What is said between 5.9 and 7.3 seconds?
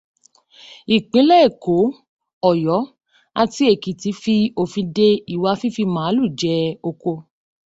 màálù jẹ oko.